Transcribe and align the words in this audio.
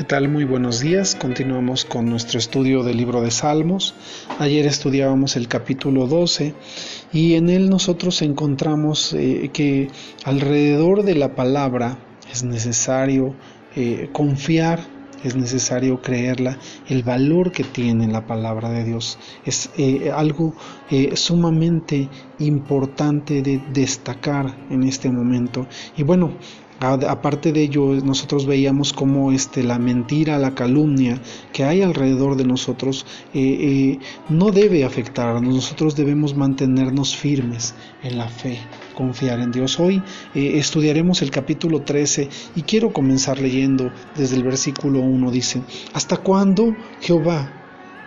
¿Qué 0.00 0.06
tal? 0.06 0.30
Muy 0.30 0.44
buenos 0.44 0.80
días. 0.80 1.14
Continuamos 1.14 1.84
con 1.84 2.06
nuestro 2.06 2.38
estudio 2.38 2.82
del 2.82 2.96
libro 2.96 3.20
de 3.20 3.30
Salmos. 3.30 3.94
Ayer 4.38 4.64
estudiábamos 4.64 5.36
el 5.36 5.46
capítulo 5.46 6.06
12 6.06 6.54
y 7.12 7.34
en 7.34 7.50
él 7.50 7.68
nosotros 7.68 8.22
encontramos 8.22 9.12
eh, 9.12 9.50
que 9.52 9.90
alrededor 10.24 11.02
de 11.02 11.16
la 11.16 11.34
palabra 11.34 11.98
es 12.32 12.44
necesario 12.44 13.34
eh, 13.76 14.08
confiar, 14.10 14.80
es 15.22 15.36
necesario 15.36 16.00
creerla, 16.00 16.58
el 16.88 17.02
valor 17.02 17.52
que 17.52 17.64
tiene 17.64 18.08
la 18.08 18.26
palabra 18.26 18.70
de 18.70 18.84
Dios 18.84 19.18
es 19.44 19.68
eh, 19.76 20.10
algo 20.14 20.54
sumamente 21.12 22.08
importante 22.38 23.42
de 23.42 23.62
destacar 23.74 24.56
en 24.70 24.82
este 24.82 25.10
momento. 25.10 25.66
Y 25.94 26.04
bueno, 26.04 26.38
Aparte 26.80 27.52
de 27.52 27.62
ello, 27.62 27.92
nosotros 28.02 28.46
veíamos 28.46 28.94
cómo 28.94 29.32
este, 29.32 29.62
la 29.62 29.78
mentira, 29.78 30.38
la 30.38 30.54
calumnia 30.54 31.20
que 31.52 31.64
hay 31.64 31.82
alrededor 31.82 32.36
de 32.36 32.44
nosotros 32.44 33.04
eh, 33.34 33.40
eh, 33.40 33.98
no 34.30 34.50
debe 34.50 34.86
afectarnos. 34.86 35.54
Nosotros 35.54 35.94
debemos 35.94 36.34
mantenernos 36.34 37.14
firmes 37.14 37.74
en 38.02 38.16
la 38.16 38.28
fe, 38.28 38.60
confiar 38.94 39.40
en 39.40 39.52
Dios. 39.52 39.78
Hoy 39.78 40.02
eh, 40.34 40.52
estudiaremos 40.54 41.20
el 41.20 41.30
capítulo 41.30 41.82
13 41.82 42.30
y 42.56 42.62
quiero 42.62 42.94
comenzar 42.94 43.38
leyendo 43.42 43.92
desde 44.16 44.36
el 44.36 44.42
versículo 44.42 45.00
1. 45.00 45.30
Dice, 45.30 45.60
¿hasta 45.92 46.16
cuándo, 46.16 46.74
Jehová? 47.02 47.60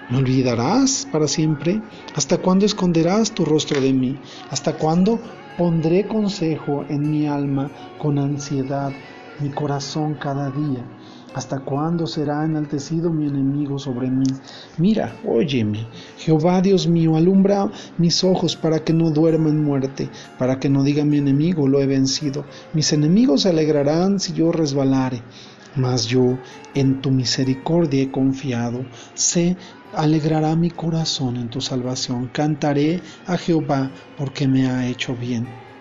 ¿Me 0.10 0.18
olvidarás 0.18 1.08
para 1.12 1.28
siempre? 1.28 1.80
¿Hasta 2.16 2.40
cuándo 2.40 2.66
esconderás 2.66 3.34
tu 3.36 3.46
rostro 3.46 3.80
de 3.80 3.94
mí? 3.94 4.18
¿Hasta 4.50 4.74
cuándo 4.74 5.20
Pondré 5.58 6.08
consejo 6.08 6.84
en 6.90 7.12
mi 7.12 7.28
alma 7.28 7.70
con 8.00 8.18
ansiedad, 8.18 8.92
mi 9.40 9.50
corazón 9.50 10.16
cada 10.16 10.50
día. 10.50 10.84
¿Hasta 11.36 11.60
cuándo 11.60 12.08
será 12.08 12.44
enaltecido 12.44 13.12
mi 13.12 13.28
enemigo 13.28 13.78
sobre 13.78 14.10
mí? 14.10 14.26
Mira, 14.78 15.16
óyeme, 15.28 15.88
Jehová 16.18 16.62
Dios 16.62 16.88
mío, 16.88 17.16
alumbra 17.16 17.70
mis 18.00 18.24
ojos 18.24 18.56
para 18.56 18.80
que 18.80 18.94
no 18.94 19.12
duerma 19.12 19.50
en 19.50 19.64
muerte, 19.64 20.10
para 20.40 20.60
que 20.60 20.70
no 20.70 20.84
diga 20.84 21.06
mi 21.06 21.18
enemigo, 21.18 21.68
lo 21.68 21.82
he 21.82 21.86
vencido. 21.86 22.46
Mis 22.74 22.92
enemigos 22.92 23.44
se 23.44 23.50
alegrarán 23.50 24.20
si 24.20 24.34
yo 24.34 24.52
resbalare. 24.52 25.22
Mas 25.76 26.06
yo 26.06 26.40
en 26.74 27.02
tu 27.02 27.12
misericordia 27.12 28.02
he 28.04 28.12
confiado. 28.12 28.90
Sé 29.14 29.58
alegrará 29.92 30.56
mi 30.56 30.72
corazón 30.72 31.38
en 31.38 31.50
tu 31.50 31.62
salvación. 31.62 32.30
Cantaré 32.30 33.04
a 33.26 33.38
Jehová 33.38 33.92
porque 34.16 34.48
me 34.48 34.68
ha 34.68 34.88
hecho 34.88 35.16
bien. 35.16 35.73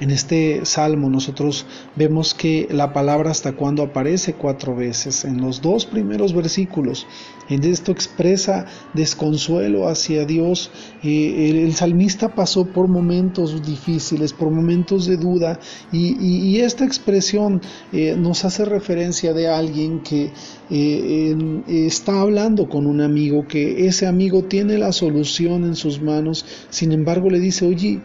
En 0.00 0.10
este 0.10 0.64
salmo 0.64 1.10
nosotros 1.10 1.66
vemos 1.94 2.32
que 2.32 2.66
la 2.70 2.94
palabra 2.94 3.30
hasta 3.30 3.52
cuando 3.52 3.82
aparece 3.82 4.32
cuatro 4.32 4.74
veces 4.74 5.26
en 5.26 5.42
los 5.42 5.60
dos 5.60 5.84
primeros 5.84 6.32
versículos. 6.32 7.06
En 7.50 7.64
esto 7.64 7.92
expresa 7.92 8.64
desconsuelo 8.94 9.88
hacia 9.88 10.24
Dios. 10.24 10.70
Eh, 11.02 11.50
el, 11.50 11.74
salmista 11.74 12.34
pasó 12.34 12.64
por 12.64 12.88
momentos 12.88 13.62
difíciles, 13.66 14.32
por 14.32 14.50
momentos 14.50 15.04
de 15.04 15.18
duda 15.18 15.60
y, 15.92 16.60
esta 16.60 16.84
expresión 16.84 17.60
eh, 17.92 18.14
nos 18.16 18.44
hace 18.44 18.64
referencia 18.64 19.32
de 19.32 19.48
alguien 19.48 20.00
que 20.00 20.30
eh, 20.70 21.62
está 21.68 22.20
hablando 22.20 22.68
con 22.68 22.86
un 22.86 23.00
amigo, 23.00 23.46
que 23.48 23.86
ese 23.86 24.06
amigo 24.06 24.44
tiene 24.44 24.78
la 24.78 24.92
solución 24.92 25.64
en 25.64 25.74
sus 25.74 26.00
manos, 26.00 26.44
sin 26.70 26.92
embargo 26.92 27.30
le 27.30 27.40
dice, 27.40 27.66
oye, 27.66 28.00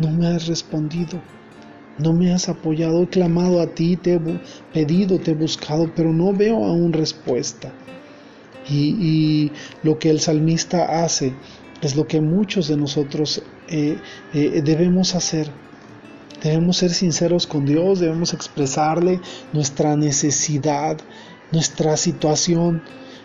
no 0.00 0.10
me 0.10 0.26
has 0.26 0.46
respondido, 0.46 1.20
no 1.98 2.12
me 2.12 2.32
has 2.32 2.48
apoyado, 2.48 3.02
he 3.02 3.08
clamado 3.08 3.60
a 3.60 3.66
ti, 3.66 3.96
te 3.96 4.14
he 4.14 4.20
pedido, 4.72 5.18
te 5.18 5.32
he 5.32 5.34
buscado, 5.34 5.92
pero 5.94 6.12
no 6.12 6.32
veo 6.32 6.64
aún 6.64 6.92
respuesta. 6.92 7.72
Y, 8.68 9.50
lo 9.82 9.98
que 9.98 10.10
el 10.10 10.20
salmista 10.20 11.02
hace 11.02 11.34
es 11.82 11.96
lo 11.96 12.06
que 12.06 12.20
muchos 12.20 12.68
de 12.68 12.76
nosotros 12.76 13.42
eh, 13.68 13.98
eh, 14.32 14.62
debemos 14.62 15.14
hacer. 15.14 15.50
Debemos 16.42 16.78
ser 16.78 16.90
sinceros 16.90 17.46
con 17.46 17.66
Dios, 17.66 18.00
debemos 18.00 18.32
expresarle 18.32 19.20
nuestra 19.52 19.96
necesidad, 19.96 20.98
nuestra 21.52 21.96
situación, 21.96 22.82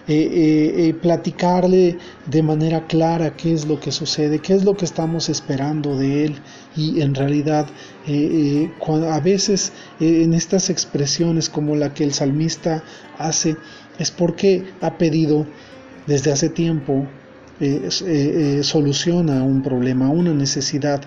eh, 0.07 0.13
eh, 0.13 0.87
eh, 0.87 0.93
platicarle 0.93 1.97
de 2.27 2.43
manera 2.43 2.85
clara 2.85 3.35
qué 3.35 3.51
es 3.51 3.65
lo 3.65 3.79
que 3.79 3.91
sucede, 3.91 4.37
qué 4.37 4.53
es 4.53 4.63
lo 4.63 4.77
que 4.77 4.85
estamos 4.85 5.29
esperando 5.29 5.97
de 5.97 6.25
él 6.25 6.35
y 6.75 7.01
en 7.01 7.15
realidad 7.15 7.65
a 8.05 9.19
veces 9.19 9.73
en 9.99 10.35
estas 10.35 10.69
expresiones 10.69 11.49
como 11.49 11.75
la 11.75 11.95
que 11.95 12.03
el 12.03 12.13
salmista 12.13 12.83
hace 13.17 13.57
es 13.97 14.11
porque 14.11 14.65
ha 14.79 14.99
pedido 14.99 15.47
desde 16.05 16.31
hace 16.31 16.49
tiempo 16.49 17.07
soluciona 18.61 19.41
un 19.41 19.63
problema, 19.63 20.09
una 20.09 20.35
necesidad 20.35 21.01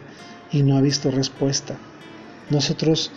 y 0.50 0.64
no 0.64 0.76
ha 0.76 0.80
visto 0.80 1.12
respuesta. 1.12 1.78
Nosotros 2.50 3.12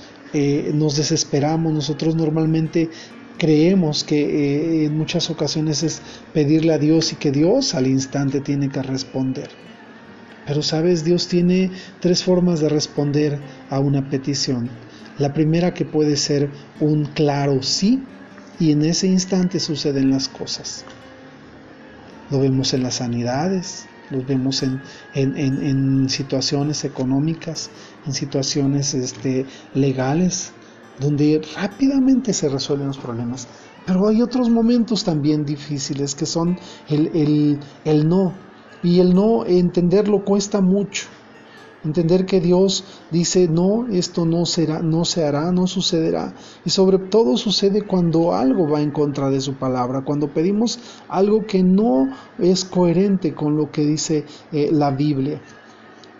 nos 0.76 0.96
desesperamos, 0.96 1.74
nosotros 1.74 2.16
normalmente 2.16 2.92
creemos 3.42 4.04
que 4.04 4.20
eh, 4.22 4.86
en 4.86 4.96
muchas 4.96 5.32
ocasiones 5.32 5.82
es 5.82 6.04
pedirle 6.32 6.74
a 6.74 6.78
Dios 6.78 7.12
y 7.12 7.16
que 7.16 7.32
Dios 7.32 7.74
al 7.74 7.88
instante 7.88 8.40
tiene 8.40 8.70
que 8.70 8.84
responder. 8.84 9.50
Pero 10.46 10.62
sabes, 10.62 11.04
Dios 11.04 11.28
tiene 11.28 11.72
tres 12.00 12.24
formas 12.24 12.60
de 12.60 12.70
responder 12.70 13.40
a 13.72 13.80
una 13.80 14.08
petición. 14.12 14.70
La 15.18 15.34
primera 15.34 15.74
que 15.74 15.86
puede 15.86 16.18
ser 16.18 16.52
un 16.80 17.06
claro 17.06 17.64
sí 17.64 18.04
y 18.60 18.74
en 18.74 18.84
ese 18.84 19.08
instante 19.08 19.60
suceden 19.60 20.12
las 20.12 20.28
cosas. 20.28 20.86
Lo 22.30 22.42
vemos 22.42 22.76
en 22.76 22.84
las 22.84 22.96
sanidades, 22.96 23.88
lo 24.12 24.24
vemos 24.24 24.62
en, 24.62 24.84
en 25.16 26.10
situaciones 26.10 26.86
económicas, 26.86 27.72
en 28.06 28.14
situaciones 28.14 28.94
este, 28.94 29.48
legales, 29.74 30.54
donde 31.00 31.42
rápidamente 31.56 32.34
se 32.34 32.50
resuelven 32.50 32.88
los 32.88 32.98
problemas. 32.98 33.48
Pero 33.86 34.08
hay 34.08 34.22
otros 34.22 34.50
momentos 34.50 35.04
también 35.04 35.46
difíciles 35.46 36.16
que 36.16 36.26
son 36.26 36.58
el, 36.88 37.60
el, 37.84 38.08
no. 38.08 38.34
Y 38.84 39.00
el 39.00 39.14
no, 39.14 39.46
entenderlo 39.46 40.24
cuesta 40.24 40.62
mucho. 40.62 41.08
Entender 41.84 42.28
que 42.28 42.40
Dios 42.40 42.84
dice, 43.10 43.48
no, 43.48 43.88
esto 43.88 44.24
no 44.24 44.46
será, 44.46 44.84
no 44.84 45.04
se 45.04 45.26
hará, 45.26 45.52
no 45.52 45.66
sucederá. 45.66 46.36
Y 46.64 46.70
sobre 46.70 47.00
todo 47.00 47.38
sucede 47.38 47.82
cuando 47.82 48.36
algo 48.36 48.70
va 48.70 48.82
en 48.82 48.92
contra 48.92 49.32
de 49.32 49.42
su 49.42 49.56
palabra, 49.56 50.04
cuando 50.06 50.32
pedimos 50.32 50.80
algo 51.10 51.48
que 51.48 51.64
no 51.64 52.08
es 52.38 52.66
coherente 52.66 53.34
con 53.34 53.58
lo 53.58 53.72
que 53.72 53.84
dice 53.84 54.26
eh, 54.52 54.70
la 54.72 54.92
Biblia. 54.92 55.42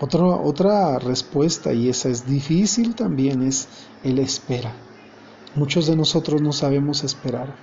Otra, 0.02 0.26
otra 0.26 0.98
respuesta, 0.98 1.74
y 1.74 1.88
esa 1.88 2.10
es 2.10 2.26
difícil 2.26 2.96
también, 2.96 3.44
es 3.44 3.68
el 4.04 4.18
espera. 4.18 4.74
Muchos 5.54 5.86
de 5.86 5.96
nosotros 5.96 6.42
no 6.42 6.54
sabemos 6.54 7.04
esperar. 7.04 7.56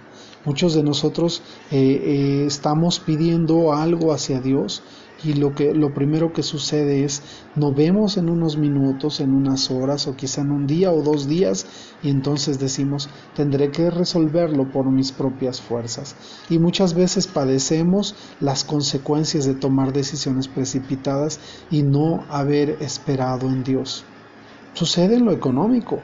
Muchos 0.44 0.72
de 0.74 0.84
nosotros 0.84 1.42
eh, 1.72 1.76
eh, 1.80 2.44
estamos 2.46 3.00
pidiendo 3.00 3.72
algo 3.72 4.12
hacia 4.12 4.40
Dios 4.40 4.84
y 5.24 5.34
lo 5.34 5.54
que 5.54 5.74
lo 5.74 5.92
primero 5.92 6.32
que 6.32 6.42
sucede 6.42 7.04
es 7.04 7.22
nos 7.54 7.74
vemos 7.74 8.16
en 8.16 8.30
unos 8.30 8.56
minutos, 8.56 9.20
en 9.20 9.34
unas 9.34 9.70
horas 9.70 10.06
o 10.06 10.16
quizá 10.16 10.42
en 10.42 10.52
un 10.52 10.66
día 10.66 10.92
o 10.92 11.02
dos 11.02 11.28
días 11.28 11.66
y 12.02 12.10
entonces 12.10 12.58
decimos 12.58 13.08
tendré 13.34 13.70
que 13.70 13.90
resolverlo 13.90 14.70
por 14.70 14.90
mis 14.90 15.12
propias 15.12 15.60
fuerzas 15.60 16.14
y 16.48 16.58
muchas 16.58 16.94
veces 16.94 17.26
padecemos 17.26 18.14
las 18.40 18.64
consecuencias 18.64 19.44
de 19.44 19.54
tomar 19.54 19.92
decisiones 19.92 20.48
precipitadas 20.48 21.40
y 21.70 21.82
no 21.82 22.24
haber 22.28 22.76
esperado 22.80 23.48
en 23.48 23.64
Dios. 23.64 24.04
Sucede 24.74 25.16
en 25.16 25.24
lo 25.24 25.32
económico. 25.32 26.00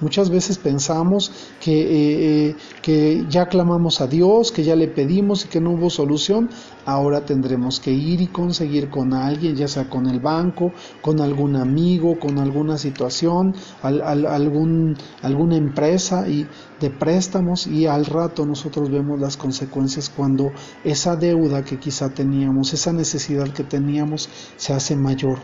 Muchas 0.00 0.30
veces 0.30 0.58
pensamos 0.58 1.32
que, 1.60 1.80
eh, 1.80 2.50
eh, 2.50 2.56
que, 2.82 3.26
ya 3.28 3.46
clamamos 3.46 4.00
a 4.00 4.06
Dios, 4.06 4.52
que 4.52 4.62
ya 4.62 4.76
le 4.76 4.86
pedimos 4.86 5.44
y 5.44 5.48
que 5.48 5.60
no 5.60 5.72
hubo 5.72 5.90
solución. 5.90 6.50
Ahora 6.86 7.24
tendremos 7.24 7.80
que 7.80 7.90
ir 7.90 8.20
y 8.20 8.28
conseguir 8.28 8.90
con 8.90 9.12
alguien, 9.12 9.56
ya 9.56 9.66
sea 9.66 9.90
con 9.90 10.06
el 10.06 10.20
banco, 10.20 10.72
con 11.02 11.20
algún 11.20 11.56
amigo, 11.56 12.18
con 12.20 12.38
alguna 12.38 12.78
situación, 12.78 13.54
algún, 13.82 14.96
alguna 15.22 15.56
empresa 15.56 16.28
y 16.28 16.46
de 16.80 16.90
préstamos 16.90 17.66
y 17.66 17.86
al 17.86 18.06
rato 18.06 18.46
nosotros 18.46 18.90
vemos 18.90 19.18
las 19.18 19.36
consecuencias 19.36 20.08
cuando 20.08 20.52
esa 20.84 21.16
deuda 21.16 21.64
que 21.64 21.78
quizá 21.78 22.10
teníamos, 22.10 22.72
esa 22.72 22.92
necesidad 22.92 23.48
que 23.48 23.64
teníamos 23.64 24.28
se 24.56 24.72
hace 24.72 24.94
mayor. 24.94 25.40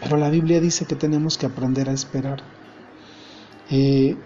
Pero 0.00 0.16
la 0.16 0.30
Biblia 0.30 0.60
dice 0.60 0.84
que 0.84 0.94
tenemos 0.94 1.36
que 1.36 1.46
aprender 1.46 1.88
a 1.88 1.92
esperar. 1.92 2.55
Eh, 3.70 4.16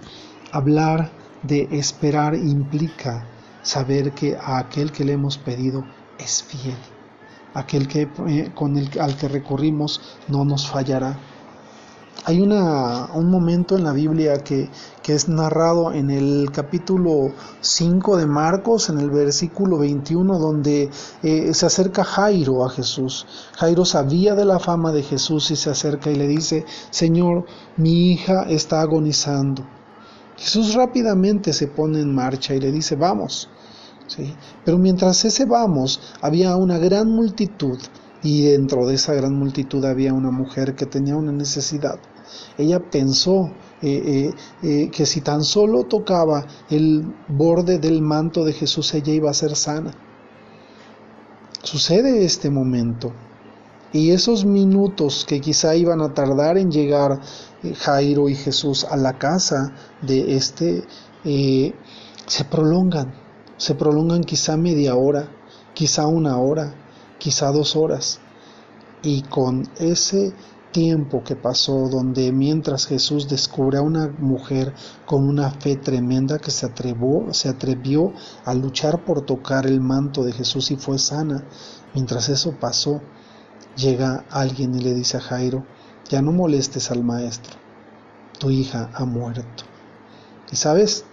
hablar 0.52 1.10
de 1.42 1.68
esperar 1.72 2.34
implica 2.34 3.26
saber 3.62 4.12
que 4.12 4.36
a 4.36 4.58
aquel 4.58 4.92
que 4.92 5.04
le 5.04 5.12
hemos 5.12 5.38
pedido 5.38 5.84
es 6.18 6.42
fiel, 6.42 6.76
aquel 7.54 7.88
que, 7.88 8.08
eh, 8.28 8.50
con 8.54 8.76
el, 8.76 8.88
al 9.00 9.16
que 9.16 9.28
recurrimos 9.28 10.00
no 10.28 10.44
nos 10.44 10.68
fallará. 10.68 11.18
Hay 12.24 12.40
un 12.40 13.30
momento 13.30 13.76
en 13.76 13.84
la 13.84 13.92
Biblia 13.92 14.38
que, 14.44 14.68
que, 15.02 15.14
es 15.14 15.28
narrado 15.28 15.92
en 15.92 16.10
el 16.10 16.50
capítulo 16.52 17.32
5 17.60 18.18
de 18.18 18.26
Marcos, 18.26 18.90
en 18.90 19.00
el 19.00 19.10
versículo 19.10 19.78
21, 19.78 20.38
donde 20.38 20.90
eh, 21.22 21.54
se 21.54 21.66
acerca 21.66 22.04
Jairo 22.04 22.64
a 22.64 22.70
Jesús. 22.70 23.26
Jairo 23.56 23.84
sabía 23.84 24.34
de 24.34 24.44
la 24.44 24.58
fama 24.58 24.92
de 24.92 25.02
Jesús 25.02 25.50
y 25.50 25.56
se 25.56 25.70
acerca 25.70 26.10
y 26.10 26.16
le 26.16 26.28
dice, 26.28 26.66
Señor, 26.90 27.46
mi 27.76 28.12
hija 28.12 28.42
está 28.48 28.82
agonizando. 28.82 29.66
Jesús 30.36 30.74
rápidamente 30.74 31.52
se 31.52 31.68
pone 31.68 32.00
en 32.00 32.14
marcha 32.14 32.54
y 32.54 32.60
le 32.60 32.70
dice, 32.70 32.96
vamos. 32.96 33.48
¿Sí? 34.06 34.34
Pero 34.64 34.76
mientras 34.76 35.24
ese 35.24 35.46
vamos, 35.46 36.00
había 36.20 36.56
una 36.56 36.78
gran 36.78 37.08
multitud 37.08 37.78
y 38.22 38.42
dentro 38.42 38.86
de 38.86 38.94
esa 38.94 39.14
gran 39.14 39.34
multitud 39.34 39.84
había 39.84 40.12
una 40.12 40.30
mujer 40.30 40.74
que 40.74 40.86
tenía 40.86 41.16
una 41.16 41.32
necesidad. 41.32 41.98
Ella 42.58 42.78
pensó 42.90 43.50
eh, 43.82 44.32
eh, 44.32 44.34
eh, 44.62 44.90
que 44.90 45.06
si 45.06 45.20
tan 45.20 45.42
solo 45.42 45.84
tocaba 45.84 46.46
el 46.68 47.14
borde 47.28 47.78
del 47.78 48.02
manto 48.02 48.44
de 48.44 48.52
Jesús, 48.52 48.92
ella 48.94 49.12
iba 49.12 49.30
a 49.30 49.34
ser 49.34 49.56
sana. 49.56 49.92
Sucede 51.62 52.24
este 52.24 52.50
momento. 52.50 53.12
Y 53.92 54.10
esos 54.10 54.44
minutos 54.44 55.24
que 55.26 55.40
quizá 55.40 55.74
iban 55.74 56.00
a 56.00 56.14
tardar 56.14 56.58
en 56.58 56.70
llegar 56.70 57.20
Jairo 57.78 58.28
y 58.28 58.36
Jesús 58.36 58.84
a 58.84 58.96
la 58.96 59.18
casa 59.18 59.74
de 60.00 60.36
este, 60.36 60.84
se 61.24 62.44
prolongan. 62.44 63.12
Se 63.56 63.74
prolongan 63.74 64.22
quizá 64.22 64.56
media 64.56 64.94
hora, 64.94 65.28
quizá 65.74 66.06
una 66.06 66.38
hora, 66.38 66.72
quizá 67.20 67.52
dos 67.52 67.76
horas. 67.76 68.18
Y 69.04 69.22
con 69.22 69.68
ese 69.78 70.34
tiempo 70.72 71.22
que 71.24 71.36
pasó 71.36 71.88
donde 71.88 72.32
mientras 72.32 72.86
Jesús 72.86 73.28
descubre 73.28 73.78
a 73.78 73.82
una 73.82 74.08
mujer 74.18 74.74
con 75.06 75.28
una 75.28 75.50
fe 75.50 75.76
tremenda 75.76 76.38
que 76.38 76.50
se 76.50 76.66
atrevió, 76.66 77.32
se 77.32 77.48
atrevió 77.48 78.12
a 78.44 78.54
luchar 78.54 79.04
por 79.04 79.22
tocar 79.22 79.66
el 79.66 79.80
manto 79.80 80.24
de 80.24 80.32
Jesús 80.32 80.70
y 80.70 80.76
fue 80.76 80.98
sana, 80.98 81.44
mientras 81.94 82.28
eso 82.28 82.56
pasó, 82.58 83.00
llega 83.76 84.24
alguien 84.30 84.74
y 84.74 84.80
le 84.80 84.94
dice 84.94 85.16
a 85.16 85.20
Jairo, 85.20 85.64
ya 86.08 86.22
no 86.22 86.32
molestes 86.32 86.90
al 86.90 87.04
maestro, 87.04 87.54
tu 88.38 88.50
hija 88.50 88.90
ha 88.94 89.04
muerto. 89.04 89.64
Y 90.52 90.56
sabes, 90.56 91.04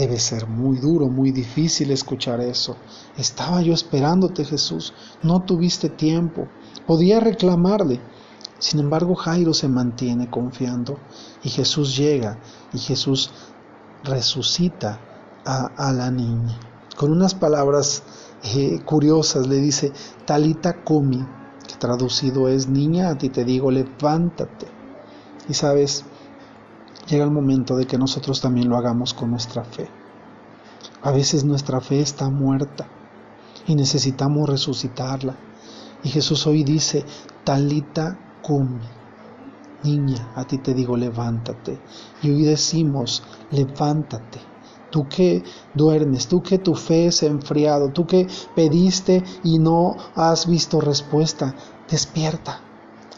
Debe 0.00 0.18
ser 0.18 0.46
muy 0.46 0.78
duro, 0.78 1.08
muy 1.08 1.30
difícil 1.30 1.90
escuchar 1.90 2.40
eso. 2.40 2.74
Estaba 3.18 3.60
yo 3.60 3.74
esperándote, 3.74 4.46
Jesús. 4.46 4.94
No 5.22 5.42
tuviste 5.42 5.90
tiempo. 5.90 6.48
Podía 6.86 7.20
reclamarle. 7.20 8.00
Sin 8.58 8.80
embargo, 8.80 9.14
Jairo 9.14 9.52
se 9.52 9.68
mantiene 9.68 10.30
confiando 10.30 10.98
y 11.42 11.50
Jesús 11.50 11.98
llega 11.98 12.38
y 12.72 12.78
Jesús 12.78 13.30
resucita 14.02 14.98
a, 15.44 15.92
la 15.92 16.10
niña. 16.10 16.58
Con 16.96 17.12
unas 17.12 17.34
palabras 17.34 18.02
eh, 18.54 18.80
curiosas 18.86 19.48
le 19.48 19.56
dice, 19.56 19.92
Talita 20.24 20.82
Kumi, 20.82 21.26
que 21.68 21.74
traducido 21.74 22.48
es, 22.48 22.68
niña, 22.68 23.10
a 23.10 23.18
ti 23.18 23.28
te 23.28 23.44
digo, 23.44 23.70
levántate. 23.70 24.66
Y 25.46 25.52
sabes, 25.52 26.06
llega 27.08 27.24
el 27.24 27.30
momento 27.30 27.76
de 27.76 27.86
que 27.86 27.98
nosotros 27.98 28.40
también 28.40 28.68
lo 28.68 28.76
hagamos 28.76 29.14
con 29.14 29.30
nuestra 29.30 29.64
fe. 29.64 29.88
A 31.02 31.10
veces 31.10 31.44
nuestra 31.44 31.80
fe 31.80 32.00
está 32.00 32.30
muerta 32.30 32.86
y 33.66 33.74
necesitamos 33.74 34.48
resucitarla. 34.48 35.36
Y 36.02 36.08
Jesús 36.08 36.46
hoy 36.46 36.62
dice, 36.64 37.04
talita 37.44 38.18
cumi, 38.42 38.80
niña, 39.82 40.32
a 40.34 40.44
ti 40.44 40.58
te 40.58 40.72
digo, 40.72 40.96
levántate. 40.96 41.78
Y 42.22 42.30
hoy 42.30 42.44
decimos, 42.44 43.22
levántate. 43.50 44.40
Tú 44.90 45.08
que 45.08 45.44
duermes, 45.74 46.26
tú 46.26 46.42
que 46.42 46.58
tu 46.58 46.74
fe 46.74 47.08
ha 47.08 47.26
enfriado, 47.26 47.90
tú 47.90 48.06
que 48.06 48.26
pediste 48.56 49.22
y 49.44 49.58
no 49.58 49.96
has 50.16 50.46
visto 50.46 50.80
respuesta, 50.80 51.54
despierta 51.88 52.60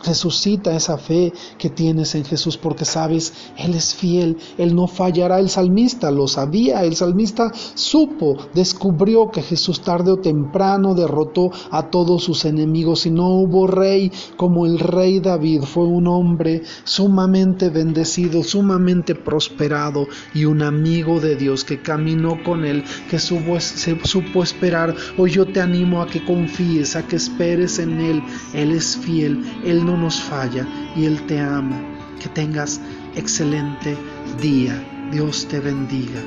Resucita 0.04 0.74
esa 0.74 0.98
fe 0.98 1.32
que 1.58 1.70
tienes 1.70 2.14
en 2.14 2.24
Jesús 2.24 2.56
porque 2.56 2.84
sabes, 2.84 3.32
Él 3.56 3.74
es 3.74 3.94
fiel, 3.94 4.36
Él 4.58 4.74
no 4.74 4.86
fallará. 4.86 5.38
El 5.38 5.48
salmista 5.48 6.10
lo 6.10 6.28
sabía, 6.28 6.84
el 6.84 6.96
salmista 6.96 7.52
supo, 7.74 8.36
descubrió 8.54 9.30
que 9.30 9.42
Jesús 9.42 9.80
tarde 9.82 10.12
o 10.12 10.18
temprano 10.18 10.94
derrotó 10.94 11.50
a 11.70 11.90
todos 11.90 12.24
sus 12.24 12.44
enemigos 12.44 13.06
y 13.06 13.10
no 13.10 13.28
hubo 13.28 13.66
rey 13.66 14.10
como 14.36 14.66
el 14.66 14.78
rey 14.78 15.20
David. 15.20 15.62
Fue 15.62 15.84
un 15.84 16.06
hombre 16.06 16.62
sumamente 16.84 17.68
bendecido, 17.68 18.42
sumamente 18.42 19.14
prosperado 19.14 20.06
y 20.34 20.44
un 20.44 20.62
amigo 20.62 21.20
de 21.20 21.36
Dios 21.36 21.64
que 21.64 21.80
caminó 21.80 22.42
con 22.42 22.64
Él, 22.64 22.84
que 23.08 23.18
supo, 23.18 23.60
se 23.60 23.98
supo 24.04 24.42
esperar. 24.42 24.94
Hoy 25.16 25.30
yo 25.30 25.46
te 25.46 25.60
animo 25.60 26.02
a 26.02 26.06
que 26.06 26.24
confíes, 26.24 26.96
a 26.96 27.06
que 27.06 27.16
esperes 27.16 27.78
en 27.78 28.00
Él. 28.00 28.22
Él 28.54 28.72
es 28.72 28.96
fiel, 28.96 29.44
Él 29.64 29.84
no 29.92 29.98
nos 29.98 30.20
falla 30.20 30.66
y 30.96 31.04
Él 31.04 31.20
te 31.26 31.38
ama. 31.38 31.78
Que 32.20 32.28
tengas 32.28 32.80
excelente 33.14 33.96
día. 34.40 34.74
Dios 35.10 35.46
te 35.48 35.60
bendiga. 35.60 36.20